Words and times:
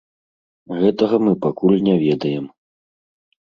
Гэтага 0.79 1.19
мы 1.25 1.33
пакуль 1.45 1.77
не 1.89 1.95
ведаем. 2.05 2.49